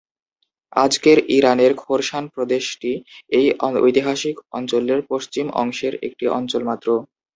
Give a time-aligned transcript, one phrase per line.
[0.75, 2.91] আজকের ইরানের খোরাসান প্রদেশটি
[3.31, 3.47] এই
[3.79, 6.87] ঐতিহাসিক অঞ্চলের পশ্চিম অংশের একটি অঞ্চল মাত্র।